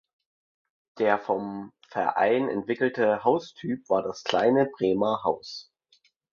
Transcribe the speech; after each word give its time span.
Der 0.97 1.19
vom 1.19 1.71
Verein 1.87 2.49
entwickelte 2.49 3.23
Haustyp 3.23 3.87
war 3.87 4.01
das 4.01 4.23
kleine 4.23 4.65
"Bremer 4.75 5.21
Haus". 5.23 5.71